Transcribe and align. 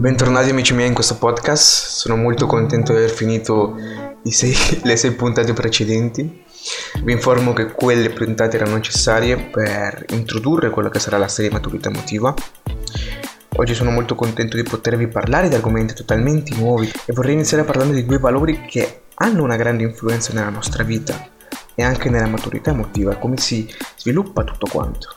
Bentornati 0.00 0.48
amici 0.48 0.72
miei 0.72 0.88
in 0.88 0.94
questo 0.94 1.18
podcast, 1.18 1.88
sono 1.88 2.16
molto 2.16 2.46
contento 2.46 2.92
di 2.92 3.00
aver 3.00 3.10
finito 3.10 3.76
sei, 4.22 4.54
le 4.82 4.96
sei 4.96 5.10
puntate 5.10 5.52
precedenti. 5.52 6.42
Vi 7.02 7.12
informo 7.12 7.52
che 7.52 7.72
quelle 7.72 8.08
puntate 8.08 8.56
erano 8.56 8.76
necessarie 8.76 9.36
per 9.36 10.06
introdurre 10.12 10.70
quella 10.70 10.88
che 10.88 10.98
sarà 10.98 11.18
la 11.18 11.28
serie 11.28 11.50
maturità 11.50 11.90
emotiva. 11.90 12.34
Oggi 13.56 13.74
sono 13.74 13.90
molto 13.90 14.14
contento 14.14 14.56
di 14.56 14.62
potervi 14.62 15.06
parlare 15.06 15.50
di 15.50 15.54
argomenti 15.54 15.92
totalmente 15.92 16.54
nuovi 16.56 16.90
e 17.04 17.12
vorrei 17.12 17.34
iniziare 17.34 17.64
parlando 17.64 17.92
di 17.92 18.06
due 18.06 18.18
valori 18.18 18.62
che 18.62 19.02
hanno 19.16 19.42
una 19.42 19.56
grande 19.56 19.82
influenza 19.82 20.32
nella 20.32 20.48
nostra 20.48 20.82
vita 20.82 21.28
e 21.74 21.82
anche 21.82 22.08
nella 22.08 22.26
maturità 22.26 22.70
emotiva, 22.70 23.16
come 23.16 23.36
si 23.36 23.70
sviluppa 23.96 24.44
tutto 24.44 24.66
quanto. 24.72 25.16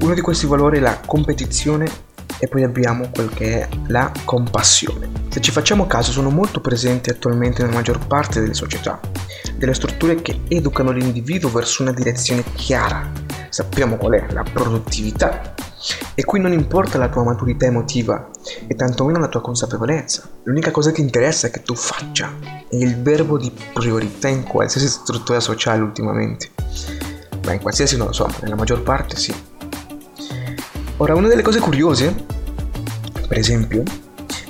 Uno 0.00 0.14
di 0.14 0.22
questi 0.22 0.46
valori 0.46 0.78
è 0.78 0.80
la 0.80 0.98
competizione 1.04 2.10
e 2.42 2.48
poi 2.48 2.64
abbiamo 2.64 3.08
quel 3.14 3.28
che 3.28 3.60
è 3.60 3.68
la 3.86 4.10
compassione. 4.24 5.08
Se 5.28 5.40
ci 5.40 5.52
facciamo 5.52 5.86
caso 5.86 6.10
sono 6.10 6.28
molto 6.28 6.60
presenti 6.60 7.08
attualmente 7.08 7.62
nella 7.62 7.76
maggior 7.76 8.04
parte 8.04 8.40
delle 8.40 8.52
società, 8.52 8.98
delle 9.54 9.74
strutture 9.74 10.20
che 10.20 10.40
educano 10.48 10.90
l'individuo 10.90 11.52
verso 11.52 11.82
una 11.82 11.92
direzione 11.92 12.42
chiara. 12.56 13.08
Sappiamo 13.48 13.96
qual 13.96 14.14
è 14.14 14.32
la 14.32 14.42
produttività. 14.42 15.54
E 16.16 16.24
qui 16.24 16.40
non 16.40 16.52
importa 16.52 16.98
la 16.98 17.08
tua 17.08 17.22
maturità 17.22 17.66
emotiva 17.66 18.28
e 18.66 18.74
tantomeno 18.74 19.20
la 19.20 19.28
tua 19.28 19.40
consapevolezza. 19.40 20.28
L'unica 20.42 20.72
cosa 20.72 20.90
che 20.90 21.00
interessa 21.00 21.46
è 21.46 21.50
che 21.50 21.62
tu 21.62 21.76
faccia. 21.76 22.34
È 22.68 22.74
il 22.74 23.00
verbo 23.00 23.38
di 23.38 23.52
priorità 23.72 24.26
in 24.26 24.42
qualsiasi 24.42 24.88
struttura 24.88 25.38
sociale 25.38 25.80
ultimamente. 25.80 26.50
Ma 27.44 27.52
in 27.52 27.60
qualsiasi 27.60 27.96
non 27.96 28.08
lo 28.08 28.12
so, 28.12 28.28
nella 28.40 28.56
maggior 28.56 28.82
parte 28.82 29.14
sì. 29.14 29.32
Ora, 30.96 31.14
una 31.14 31.28
delle 31.28 31.42
cose 31.42 31.58
curiose 31.58 32.40
per 33.32 33.40
esempio, 33.40 33.82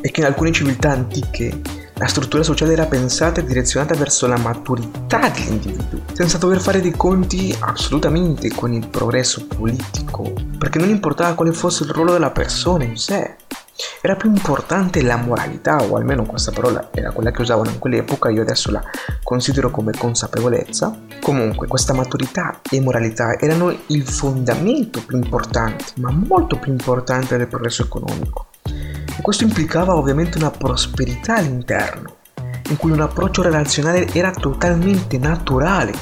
è 0.00 0.10
che 0.10 0.18
in 0.18 0.26
alcune 0.26 0.50
civiltà 0.50 0.90
antiche 0.90 1.60
la 1.94 2.08
struttura 2.08 2.42
sociale 2.42 2.72
era 2.72 2.86
pensata 2.86 3.40
e 3.40 3.44
direzionata 3.44 3.94
verso 3.94 4.26
la 4.26 4.36
maturità 4.36 5.28
dell'individuo, 5.28 6.00
senza 6.12 6.36
dover 6.36 6.58
fare 6.58 6.80
dei 6.80 6.90
conti 6.90 7.56
assolutamente 7.60 8.50
con 8.52 8.72
il 8.72 8.88
progresso 8.88 9.46
politico, 9.46 10.32
perché 10.58 10.80
non 10.80 10.88
importava 10.88 11.34
quale 11.34 11.52
fosse 11.52 11.84
il 11.84 11.90
ruolo 11.90 12.10
della 12.10 12.32
persona 12.32 12.82
in 12.82 12.96
sé. 12.96 13.36
Era 14.00 14.16
più 14.16 14.28
importante 14.28 15.00
la 15.00 15.16
moralità, 15.16 15.76
o 15.76 15.94
almeno 15.94 16.24
questa 16.24 16.50
parola 16.50 16.88
era 16.92 17.12
quella 17.12 17.30
che 17.30 17.42
usavano 17.42 17.70
in 17.70 17.78
quell'epoca, 17.78 18.30
io 18.30 18.42
adesso 18.42 18.72
la 18.72 18.82
considero 19.22 19.70
come 19.70 19.92
consapevolezza. 19.96 21.02
Comunque, 21.20 21.68
questa 21.68 21.92
maturità 21.92 22.60
e 22.68 22.80
moralità 22.80 23.38
erano 23.38 23.72
il 23.86 24.02
fondamento 24.02 25.00
più 25.06 25.18
importante, 25.18 25.84
ma 25.98 26.10
molto 26.10 26.58
più 26.58 26.72
importante 26.72 27.36
del 27.36 27.46
progresso 27.46 27.84
economico. 27.84 28.46
E 29.16 29.22
questo 29.22 29.44
implicava 29.44 29.94
ovviamente 29.94 30.38
una 30.38 30.50
prosperità 30.50 31.36
all'interno, 31.36 32.16
in 32.70 32.76
cui 32.76 32.90
un 32.90 33.00
approccio 33.00 33.42
relazionale 33.42 34.08
era 34.12 34.30
totalmente 34.30 35.18
naturale, 35.18 35.92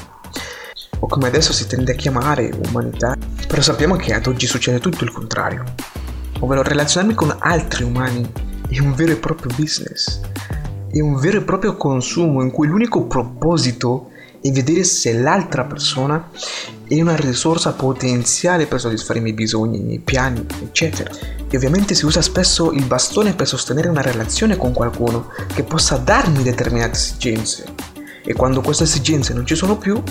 o 0.99 1.07
come 1.07 1.27
adesso 1.27 1.51
si 1.51 1.67
tende 1.67 1.91
a 1.91 1.95
chiamare 1.95 2.51
umanità, 2.67 3.15
però 3.47 3.61
sappiamo 3.61 3.95
che 3.95 4.13
ad 4.13 4.27
oggi 4.27 4.47
succede 4.47 4.79
tutto 4.79 5.03
il 5.03 5.11
contrario, 5.11 5.63
ovvero 6.39 6.63
relazionarmi 6.63 7.15
con 7.15 7.35
altri 7.39 7.83
umani 7.83 8.31
è 8.69 8.79
un 8.79 8.93
vero 8.93 9.11
e 9.11 9.17
proprio 9.17 9.53
business, 9.55 10.21
è 10.89 10.99
un 11.01 11.19
vero 11.19 11.37
e 11.37 11.41
proprio 11.41 11.75
consumo 11.75 12.41
in 12.41 12.51
cui 12.51 12.67
l'unico 12.67 13.05
proposito 13.05 14.09
e 14.41 14.51
vedere 14.51 14.83
se 14.83 15.13
l'altra 15.13 15.65
persona 15.65 16.29
è 16.87 16.99
una 17.01 17.15
risorsa 17.15 17.73
potenziale 17.73 18.65
per 18.65 18.79
soddisfare 18.79 19.19
i 19.19 19.21
miei 19.21 19.35
bisogni, 19.35 19.79
i 19.79 19.83
miei 19.83 19.99
piani, 19.99 20.45
eccetera. 20.61 21.11
E 21.53 21.57
ovviamente 21.57 21.95
si 21.95 22.05
usa 22.05 22.21
spesso 22.21 22.71
il 22.71 22.85
bastone 22.85 23.33
per 23.33 23.45
sostenere 23.45 23.89
una 23.89 24.01
relazione 24.01 24.55
con 24.55 24.71
qualcuno 24.71 25.27
che 25.53 25.63
possa 25.63 25.97
darmi 25.97 26.43
determinate 26.43 26.93
esigenze. 26.93 27.65
E 28.23 28.33
quando 28.33 28.61
queste 28.61 28.85
esigenze 28.85 29.33
non 29.33 29.45
ci 29.45 29.55
sono 29.55 29.77
più, 29.77 30.01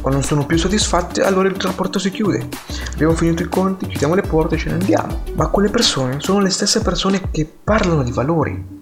quando 0.00 0.18
non 0.18 0.22
sono 0.22 0.44
più 0.44 0.58
soddisfatte, 0.58 1.22
allora 1.22 1.48
il 1.48 1.54
rapporto 1.54 2.00
si 2.00 2.10
chiude. 2.10 2.48
Abbiamo 2.92 3.14
finito 3.14 3.44
i 3.44 3.48
conti, 3.48 3.86
chiudiamo 3.86 4.16
le 4.16 4.22
porte 4.22 4.56
e 4.56 4.58
ce 4.58 4.70
ne 4.70 4.74
andiamo. 4.74 5.22
Ma 5.34 5.46
quelle 5.46 5.70
persone 5.70 6.16
sono 6.18 6.40
le 6.40 6.50
stesse 6.50 6.80
persone 6.80 7.30
che 7.30 7.48
parlano 7.62 8.02
di 8.02 8.10
valori 8.10 8.80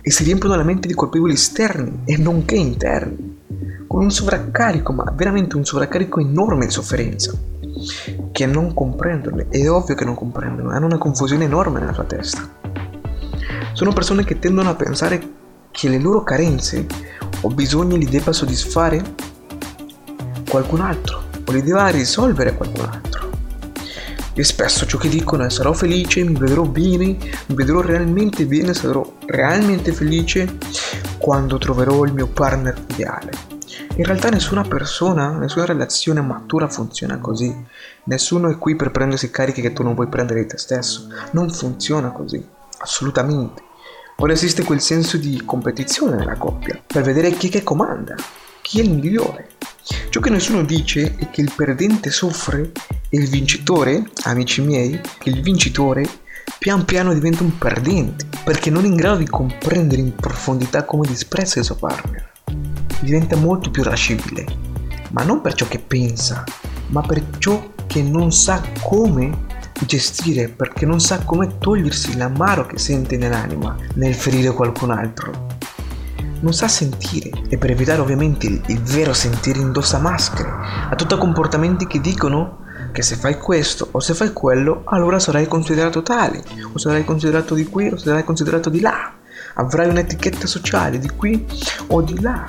e 0.00 0.10
si 0.10 0.22
riempiono 0.22 0.54
la 0.54 0.62
mente 0.62 0.86
di 0.86 0.94
colpevoli 0.94 1.32
esterni 1.32 2.02
e 2.04 2.16
nonché 2.16 2.54
interni 2.54 3.42
con 3.86 4.02
un 4.02 4.10
sovraccarico, 4.10 4.92
ma 4.92 5.12
veramente 5.14 5.56
un 5.56 5.64
sovraccarico 5.64 6.20
enorme 6.20 6.66
di 6.66 6.72
sofferenza, 6.72 7.32
che 8.34 8.46
non 8.46 8.74
comprendono, 8.74 9.44
è 9.48 9.70
ovvio 9.70 9.94
che 9.94 10.04
non 10.04 10.16
comprendono, 10.16 10.70
hanno 10.70 10.86
una 10.86 10.98
confusione 10.98 11.44
enorme 11.44 11.78
nella 11.78 11.92
sua 11.92 12.02
testa. 12.02 12.42
Sono 13.74 13.92
persone 13.92 14.24
che 14.24 14.40
tendono 14.40 14.70
a 14.70 14.74
pensare 14.74 15.22
che 15.70 15.88
le 15.88 16.00
loro 16.00 16.24
carenze 16.24 16.84
o 17.42 17.48
bisogni 17.50 17.96
li 17.96 18.06
debba 18.06 18.32
soddisfare 18.32 19.14
qualcun 20.48 20.80
altro 20.80 21.22
o 21.46 21.52
li 21.52 21.62
debba 21.62 21.86
risolvere 21.90 22.56
qualcun 22.56 22.86
altro. 22.86 23.30
E 24.34 24.42
spesso 24.42 24.84
ciò 24.84 24.98
che 24.98 25.08
dicono 25.08 25.44
è 25.44 25.50
sarò 25.50 25.72
felice, 25.72 26.24
mi 26.24 26.36
vedrò 26.36 26.64
bene, 26.64 27.16
mi 27.46 27.54
vedrò 27.54 27.82
realmente 27.82 28.46
bene, 28.46 28.74
sarò 28.74 29.18
realmente 29.26 29.92
felice 29.92 30.58
quando 31.18 31.56
troverò 31.58 32.02
il 32.02 32.12
mio 32.12 32.26
partner 32.26 32.84
ideale. 32.88 33.53
In 33.96 34.02
realtà 34.02 34.28
nessuna 34.28 34.62
persona, 34.62 35.38
nessuna 35.38 35.66
relazione 35.66 36.20
matura 36.20 36.66
funziona 36.66 37.18
così. 37.18 37.54
Nessuno 38.06 38.50
è 38.50 38.58
qui 38.58 38.74
per 38.74 38.90
prendersi 38.90 39.30
cariche 39.30 39.62
che 39.62 39.72
tu 39.72 39.84
non 39.84 39.94
puoi 39.94 40.08
prendere 40.08 40.40
di 40.40 40.48
te 40.48 40.58
stesso. 40.58 41.06
Non 41.30 41.48
funziona 41.48 42.10
così, 42.10 42.44
assolutamente. 42.78 43.62
Ora 44.16 44.32
esiste 44.32 44.64
quel 44.64 44.80
senso 44.80 45.16
di 45.16 45.40
competizione 45.44 46.16
nella 46.16 46.36
coppia, 46.36 46.82
per 46.84 47.04
vedere 47.04 47.30
chi 47.34 47.46
è 47.46 47.50
che 47.50 47.62
comanda, 47.62 48.16
chi 48.62 48.80
è 48.80 48.82
il 48.82 48.90
migliore. 48.90 49.50
Ciò 50.08 50.18
che 50.18 50.30
nessuno 50.30 50.64
dice 50.64 51.14
è 51.16 51.30
che 51.30 51.40
il 51.40 51.52
perdente 51.54 52.10
soffre 52.10 52.72
e 53.08 53.16
il 53.16 53.28
vincitore, 53.28 54.10
amici 54.24 54.60
miei, 54.60 55.00
il 55.22 55.40
vincitore 55.40 56.04
pian 56.58 56.84
piano 56.84 57.14
diventa 57.14 57.44
un 57.44 57.56
perdente, 57.58 58.26
perché 58.42 58.70
non 58.70 58.82
è 58.82 58.88
in 58.88 58.96
grado 58.96 59.18
di 59.18 59.28
comprendere 59.28 60.00
in 60.00 60.16
profondità 60.16 60.82
come 60.82 61.06
disprezza 61.06 61.60
il 61.60 61.64
suo 61.64 61.76
partner 61.76 62.32
diventa 63.04 63.36
molto 63.36 63.70
più 63.70 63.82
irascibile, 63.82 64.46
ma 65.10 65.22
non 65.22 65.40
per 65.40 65.54
ciò 65.54 65.68
che 65.68 65.78
pensa, 65.78 66.42
ma 66.88 67.00
per 67.02 67.22
ciò 67.38 67.72
che 67.86 68.02
non 68.02 68.32
sa 68.32 68.60
come 68.82 69.52
gestire, 69.86 70.48
perché 70.48 70.86
non 70.86 71.00
sa 71.00 71.20
come 71.24 71.58
togliersi 71.58 72.16
l'amaro 72.16 72.66
che 72.66 72.78
sente 72.78 73.16
nell'anima 73.16 73.76
nel 73.94 74.14
ferire 74.14 74.52
qualcun 74.52 74.90
altro. 74.90 75.52
Non 76.40 76.52
sa 76.52 76.68
sentire 76.68 77.30
e 77.48 77.56
per 77.58 77.70
evitare 77.70 78.00
ovviamente 78.00 78.46
il, 78.46 78.60
il 78.66 78.82
vero 78.82 79.12
sentire 79.12 79.58
indossa 79.58 79.98
maschere, 79.98 80.52
tutti 80.96 81.16
comportamenti 81.16 81.86
che 81.86 82.00
dicono 82.00 82.62
che 82.92 83.02
se 83.02 83.16
fai 83.16 83.38
questo 83.38 83.88
o 83.90 84.00
se 84.00 84.14
fai 84.14 84.32
quello, 84.32 84.82
allora 84.84 85.18
sarai 85.18 85.48
considerato 85.48 86.02
tale, 86.02 86.42
o 86.72 86.78
sarai 86.78 87.04
considerato 87.04 87.54
di 87.54 87.64
qui 87.64 87.88
o 87.88 87.96
sarai 87.96 88.24
considerato 88.24 88.70
di 88.70 88.80
là. 88.80 89.12
Avrai 89.54 89.88
un'etichetta 89.88 90.46
sociale 90.46 90.98
di 90.98 91.08
qui 91.10 91.46
o 91.88 92.02
di 92.02 92.20
là 92.20 92.44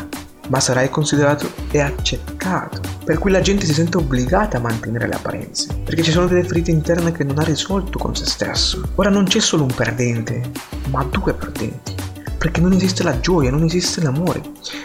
ma 0.47 0.59
sarai 0.59 0.89
considerato 0.89 1.51
e 1.71 1.79
accettato. 1.79 2.81
Per 3.03 3.17
cui 3.17 3.31
la 3.31 3.41
gente 3.41 3.65
si 3.65 3.73
sente 3.73 3.97
obbligata 3.97 4.57
a 4.57 4.61
mantenere 4.61 5.07
le 5.07 5.15
apparenze, 5.15 5.75
perché 5.83 6.03
ci 6.03 6.11
sono 6.11 6.27
delle 6.27 6.43
ferite 6.43 6.71
interne 6.71 7.11
che 7.11 7.23
non 7.23 7.39
ha 7.39 7.43
risolto 7.43 7.97
con 7.97 8.15
se 8.15 8.25
stesso. 8.25 8.81
Ora 8.95 9.09
non 9.09 9.25
c'è 9.25 9.39
solo 9.39 9.63
un 9.63 9.73
perdente, 9.73 10.51
ma 10.89 11.03
due 11.03 11.33
perdenti. 11.33 11.95
Perché 12.37 12.61
non 12.61 12.73
esiste 12.73 13.01
la 13.03 13.19
gioia, 13.19 13.49
non 13.49 13.63
esiste 13.63 14.01
l'amore, 14.01 14.41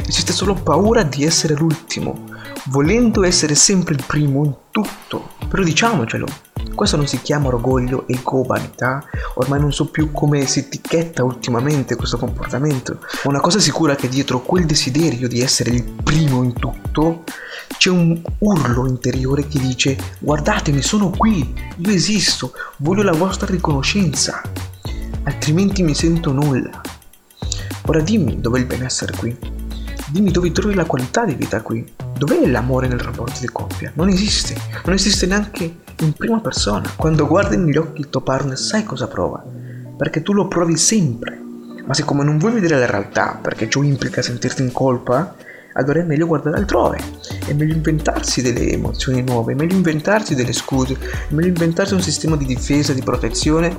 esiste 0.06 0.32
solo 0.32 0.54
paura 0.54 1.02
di 1.02 1.24
essere 1.24 1.54
l'ultimo, 1.54 2.24
volendo 2.66 3.22
essere 3.22 3.54
sempre 3.54 3.94
il 3.94 4.04
primo 4.06 4.44
in 4.44 4.54
tutto. 4.70 5.30
Però 5.46 5.62
diciamocelo, 5.62 6.26
questo 6.80 6.96
non 6.96 7.06
si 7.06 7.20
chiama 7.20 7.48
orgoglio, 7.48 8.08
ego, 8.08 8.42
vanità, 8.42 9.04
ormai 9.34 9.60
non 9.60 9.70
so 9.70 9.90
più 9.90 10.12
come 10.12 10.46
si 10.46 10.60
etichetta 10.60 11.22
ultimamente 11.22 11.94
questo 11.94 12.16
comportamento. 12.16 13.00
Una 13.24 13.38
cosa 13.38 13.58
sicura 13.58 13.92
è 13.92 13.96
che 13.96 14.08
dietro 14.08 14.40
quel 14.40 14.64
desiderio 14.64 15.28
di 15.28 15.42
essere 15.42 15.72
il 15.72 15.82
primo 16.02 16.42
in 16.42 16.54
tutto 16.54 17.24
c'è 17.76 17.90
un 17.90 18.18
urlo 18.38 18.86
interiore 18.88 19.46
che 19.46 19.58
dice 19.58 19.94
guardatemi, 20.20 20.80
sono 20.80 21.10
qui, 21.10 21.52
io 21.76 21.90
esisto, 21.90 22.54
voglio 22.78 23.02
la 23.02 23.12
vostra 23.12 23.48
riconoscenza, 23.48 24.40
altrimenti 25.24 25.82
mi 25.82 25.94
sento 25.94 26.32
nulla. 26.32 26.80
Ora 27.88 28.00
dimmi 28.00 28.40
dov'è 28.40 28.58
il 28.58 28.64
benessere 28.64 29.12
qui, 29.18 29.36
dimmi 30.08 30.30
dove 30.30 30.50
trovi 30.50 30.72
la 30.72 30.86
qualità 30.86 31.26
di 31.26 31.34
vita 31.34 31.60
qui, 31.60 31.86
dov'è 32.16 32.46
l'amore 32.46 32.88
nel 32.88 33.00
rapporto 33.00 33.38
di 33.40 33.48
coppia? 33.48 33.92
Non 33.96 34.08
esiste, 34.08 34.56
non 34.86 34.94
esiste 34.94 35.26
neanche 35.26 35.88
in 36.00 36.12
prima 36.12 36.40
persona. 36.40 36.90
Quando 36.96 37.26
guardi 37.26 37.56
negli 37.56 37.76
occhi 37.76 38.00
il 38.00 38.08
tuo 38.08 38.20
partner 38.20 38.58
sai 38.58 38.84
cosa 38.84 39.06
prova, 39.06 39.44
perché 39.96 40.22
tu 40.22 40.32
lo 40.32 40.48
provi 40.48 40.76
sempre. 40.76 41.38
Ma 41.84 41.94
siccome 41.94 42.24
non 42.24 42.38
vuoi 42.38 42.52
vedere 42.52 42.78
la 42.78 42.86
realtà, 42.86 43.38
perché 43.40 43.68
ciò 43.68 43.82
implica 43.82 44.22
sentirti 44.22 44.62
in 44.62 44.72
colpa, 44.72 45.34
allora 45.74 46.00
è 46.00 46.02
meglio 46.04 46.26
guardare 46.26 46.56
altrove, 46.56 46.98
è 47.46 47.52
meglio 47.52 47.74
inventarsi 47.74 48.42
delle 48.42 48.70
emozioni 48.70 49.22
nuove, 49.22 49.52
è 49.52 49.54
meglio 49.54 49.76
inventarsi 49.76 50.34
delle 50.34 50.52
scuse, 50.52 50.94
è 50.94 51.32
meglio 51.32 51.48
inventarsi 51.48 51.94
un 51.94 52.02
sistema 52.02 52.36
di 52.36 52.44
difesa, 52.44 52.92
di 52.92 53.02
protezione 53.02 53.78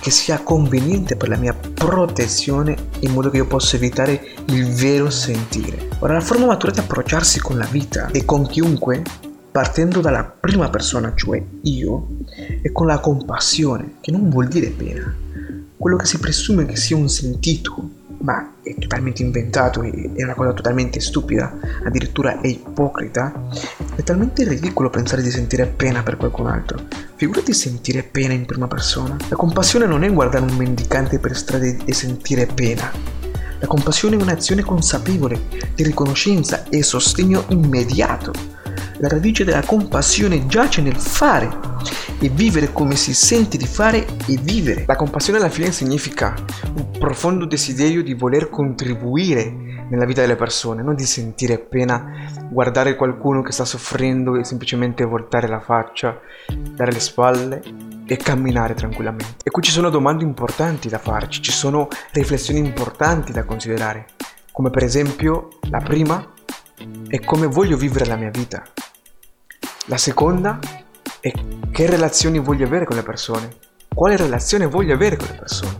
che 0.00 0.10
sia 0.10 0.38
conveniente 0.38 1.16
per 1.16 1.28
la 1.28 1.36
mia 1.36 1.54
protezione 1.54 2.76
in 3.00 3.12
modo 3.12 3.30
che 3.30 3.38
io 3.38 3.46
possa 3.46 3.76
evitare 3.76 4.20
il 4.46 4.72
vero 4.72 5.10
sentire. 5.10 5.88
Ora 6.00 6.14
la 6.14 6.20
forma 6.20 6.46
matura 6.46 6.72
di 6.72 6.78
approcciarsi 6.78 7.40
con 7.40 7.58
la 7.58 7.68
vita 7.68 8.08
e 8.10 8.24
con 8.24 8.46
chiunque 8.46 9.02
partendo 9.54 10.00
dalla 10.00 10.24
prima 10.24 10.68
persona, 10.68 11.12
cioè 11.14 11.40
io, 11.60 12.08
e 12.60 12.72
con 12.72 12.88
la 12.88 12.98
compassione, 12.98 13.98
che 14.00 14.10
non 14.10 14.28
vuol 14.28 14.48
dire 14.48 14.70
pena. 14.70 15.14
Quello 15.76 15.96
che 15.96 16.06
si 16.06 16.18
presume 16.18 16.66
che 16.66 16.74
sia 16.74 16.96
un 16.96 17.08
sentito, 17.08 17.90
ma 18.22 18.54
è 18.64 18.74
totalmente 18.74 19.22
inventato 19.22 19.82
è 19.82 20.24
una 20.24 20.34
cosa 20.34 20.52
totalmente 20.54 20.98
stupida, 20.98 21.56
addirittura 21.84 22.40
è 22.40 22.48
ipocrita, 22.48 23.32
è 23.94 24.02
talmente 24.02 24.42
ridicolo 24.42 24.90
pensare 24.90 25.22
di 25.22 25.30
sentire 25.30 25.66
pena 25.66 26.02
per 26.02 26.16
qualcun 26.16 26.48
altro. 26.48 26.80
Figurati 27.14 27.52
sentire 27.52 28.02
pena 28.02 28.32
in 28.32 28.46
prima 28.46 28.66
persona. 28.66 29.16
La 29.28 29.36
compassione 29.36 29.86
non 29.86 30.02
è 30.02 30.12
guardare 30.12 30.44
un 30.50 30.56
mendicante 30.56 31.20
per 31.20 31.36
strada 31.36 31.64
e 31.64 31.94
sentire 31.94 32.46
pena. 32.46 32.90
La 33.60 33.68
compassione 33.68 34.16
è 34.16 34.20
un'azione 34.20 34.64
consapevole 34.64 35.42
di 35.76 35.84
riconoscenza 35.84 36.64
e 36.68 36.82
sostegno 36.82 37.44
immediato 37.50 38.53
la 38.98 39.08
radice 39.08 39.44
della 39.44 39.62
compassione 39.62 40.46
giace 40.46 40.80
nel 40.80 40.96
fare 40.96 41.50
e 42.20 42.28
vivere 42.28 42.72
come 42.72 42.96
si 42.96 43.12
sente 43.12 43.56
di 43.56 43.66
fare 43.66 44.06
e 44.26 44.38
vivere. 44.40 44.84
La 44.86 44.96
compassione 44.96 45.38
alla 45.38 45.48
fine 45.48 45.72
significa 45.72 46.34
un 46.76 46.90
profondo 46.98 47.44
desiderio 47.44 48.02
di 48.02 48.14
voler 48.14 48.48
contribuire 48.48 49.72
nella 49.88 50.06
vita 50.06 50.20
delle 50.20 50.36
persone, 50.36 50.82
non 50.82 50.94
di 50.94 51.04
sentire 51.04 51.58
pena 51.58 52.28
guardare 52.50 52.96
qualcuno 52.96 53.42
che 53.42 53.52
sta 53.52 53.64
soffrendo 53.64 54.36
e 54.36 54.44
semplicemente 54.44 55.04
voltare 55.04 55.48
la 55.48 55.60
faccia, 55.60 56.18
dare 56.74 56.92
le 56.92 57.00
spalle 57.00 57.62
e 58.06 58.16
camminare 58.16 58.74
tranquillamente. 58.74 59.36
E 59.44 59.50
qui 59.50 59.62
ci 59.62 59.70
sono 59.70 59.90
domande 59.90 60.24
importanti 60.24 60.88
da 60.88 60.98
farci, 60.98 61.42
ci 61.42 61.52
sono 61.52 61.88
riflessioni 62.12 62.60
importanti 62.60 63.32
da 63.32 63.44
considerare, 63.44 64.06
come 64.52 64.70
per 64.70 64.84
esempio 64.84 65.48
la 65.68 65.80
prima 65.80 66.32
è 67.08 67.20
come 67.20 67.46
voglio 67.46 67.76
vivere 67.76 68.06
la 68.06 68.16
mia 68.16 68.30
vita. 68.30 68.62
La 69.86 69.96
seconda 69.96 70.58
è 71.20 71.32
che 71.70 71.86
relazioni 71.86 72.38
voglio 72.38 72.66
avere 72.66 72.84
con 72.84 72.96
le 72.96 73.02
persone. 73.02 73.48
Quale 73.94 74.16
relazione 74.16 74.66
voglio 74.66 74.94
avere 74.94 75.16
con 75.16 75.28
le 75.28 75.34
persone? 75.34 75.76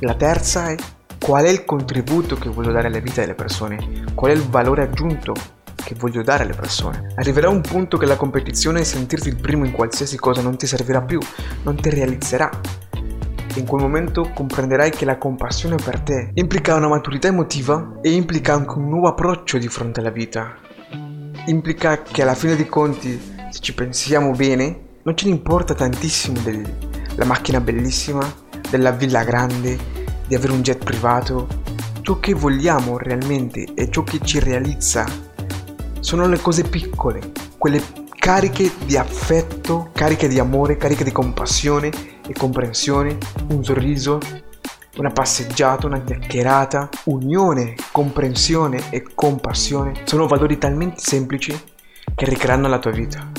La 0.00 0.14
terza 0.14 0.68
è 0.68 0.76
qual 1.18 1.44
è 1.44 1.48
il 1.48 1.64
contributo 1.64 2.36
che 2.36 2.50
voglio 2.50 2.72
dare 2.72 2.88
alla 2.88 2.98
vita 2.98 3.22
delle 3.22 3.34
persone? 3.34 4.04
Qual 4.14 4.30
è 4.30 4.34
il 4.34 4.42
valore 4.42 4.82
aggiunto 4.82 5.32
che 5.74 5.94
voglio 5.94 6.22
dare 6.22 6.42
alle 6.42 6.54
persone? 6.54 7.14
Arriverà 7.16 7.48
un 7.48 7.62
punto 7.62 7.96
che 7.96 8.06
la 8.06 8.16
competizione 8.16 8.80
e 8.80 8.84
sentirti 8.84 9.28
il 9.28 9.40
primo 9.40 9.64
in 9.64 9.72
qualsiasi 9.72 10.18
cosa 10.18 10.42
non 10.42 10.56
ti 10.56 10.66
servirà 10.66 11.00
più, 11.02 11.18
non 11.62 11.76
ti 11.76 11.88
realizzerà. 11.88 12.50
In 13.56 13.66
quel 13.66 13.82
momento 13.82 14.30
comprenderai 14.34 14.90
che 14.90 15.04
la 15.04 15.18
compassione 15.18 15.76
per 15.76 16.00
te 16.00 16.30
implica 16.34 16.74
una 16.74 16.88
maturità 16.88 17.28
emotiva 17.28 17.98
e 18.02 18.10
implica 18.10 18.52
anche 18.52 18.78
un 18.78 18.88
nuovo 18.88 19.08
approccio 19.08 19.58
di 19.58 19.68
fronte 19.68 20.00
alla 20.00 20.10
vita 20.10 20.64
implica 21.46 22.02
che 22.02 22.22
alla 22.22 22.34
fine 22.34 22.56
dei 22.56 22.68
conti, 22.68 23.20
se 23.50 23.60
ci 23.60 23.74
pensiamo 23.74 24.30
bene, 24.32 24.92
non 25.02 25.16
ce 25.16 25.26
ne 25.26 25.32
importa 25.32 25.74
tantissimo 25.74 26.40
della 26.40 27.24
macchina 27.24 27.60
bellissima, 27.60 28.22
della 28.70 28.92
villa 28.92 29.24
grande, 29.24 29.78
di 30.26 30.34
avere 30.34 30.52
un 30.52 30.62
jet 30.62 30.82
privato. 30.82 31.46
Ciò 32.00 32.20
che 32.20 32.34
vogliamo 32.34 32.98
realmente 32.98 33.66
e 33.74 33.90
ciò 33.90 34.02
che 34.02 34.20
ci 34.20 34.38
realizza 34.38 35.06
sono 36.00 36.26
le 36.26 36.38
cose 36.38 36.64
piccole, 36.64 37.32
quelle 37.56 37.82
cariche 38.24 38.72
di 38.86 38.96
affetto, 38.96 39.90
cariche 39.92 40.28
di 40.28 40.38
amore, 40.38 40.78
cariche 40.78 41.04
di 41.04 41.12
compassione 41.12 41.90
e 42.26 42.32
comprensione, 42.32 43.18
un 43.50 43.62
sorriso, 43.62 44.18
una 44.96 45.10
passeggiata, 45.10 45.86
una 45.86 46.00
chiacchierata, 46.00 46.88
unione, 47.04 47.74
comprensione 47.92 48.84
e 48.88 49.04
compassione 49.14 49.92
sono 50.04 50.26
valori 50.26 50.56
talmente 50.56 51.02
semplici 51.02 51.52
che 52.14 52.24
arriccheranno 52.24 52.66
la 52.66 52.78
tua 52.78 52.92
vita. 52.92 53.30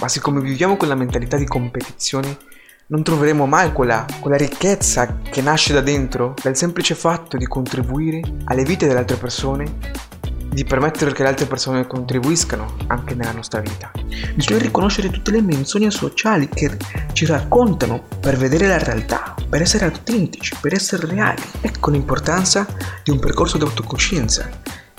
Ma 0.00 0.08
siccome 0.08 0.40
viviamo 0.40 0.78
con 0.78 0.88
la 0.88 0.94
mentalità 0.94 1.36
di 1.36 1.44
competizione, 1.44 2.38
non 2.86 3.02
troveremo 3.02 3.44
mai 3.44 3.72
quella, 3.72 4.06
quella 4.20 4.38
ricchezza 4.38 5.18
che 5.18 5.42
nasce 5.42 5.74
da 5.74 5.82
dentro, 5.82 6.32
dal 6.42 6.56
semplice 6.56 6.94
fatto 6.94 7.36
di 7.36 7.44
contribuire 7.44 8.22
alle 8.44 8.62
vite 8.64 8.86
delle 8.86 9.00
altre 9.00 9.16
persone 9.18 10.08
di 10.52 10.64
permettere 10.64 11.12
che 11.12 11.22
le 11.22 11.28
altre 11.28 11.46
persone 11.46 11.86
contribuiscano 11.86 12.76
anche 12.88 13.14
nella 13.14 13.32
nostra 13.32 13.60
vita. 13.60 13.90
Bisogna 14.34 14.58
riconoscere 14.58 15.10
tutte 15.10 15.30
le 15.30 15.40
menzogne 15.40 15.90
sociali 15.90 16.48
che 16.48 16.76
ci 17.12 17.24
raccontano 17.24 18.02
per 18.20 18.36
vedere 18.36 18.66
la 18.66 18.78
realtà, 18.78 19.34
per 19.48 19.62
essere 19.62 19.84
autentici, 19.84 20.56
per 20.60 20.74
essere 20.74 21.06
reali. 21.06 21.42
Ecco 21.60 21.90
l'importanza 21.90 22.66
di 23.02 23.10
un 23.10 23.18
percorso 23.18 23.58
di 23.58 23.64
autocoscienza. 23.64 24.48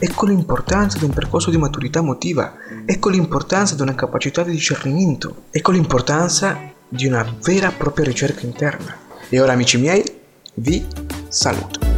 Ecco 0.03 0.25
l'importanza 0.25 0.97
di 0.97 1.03
un 1.03 1.11
percorso 1.11 1.51
di 1.51 1.57
maturità 1.57 1.99
emotiva. 1.99 2.53
Ecco 2.85 3.09
l'importanza 3.09 3.75
di 3.75 3.81
una 3.81 3.93
capacità 3.93 4.43
di 4.43 4.51
discernimento. 4.51 5.43
Ecco 5.51 5.71
l'importanza 5.71 6.57
di 6.87 7.05
una 7.05 7.25
vera 7.43 7.69
e 7.69 7.73
propria 7.73 8.05
ricerca 8.05 8.45
interna. 8.45 8.97
E 9.29 9.39
ora 9.39 9.51
amici 9.51 9.77
miei, 9.77 10.03
vi 10.55 10.85
saluto. 11.29 11.90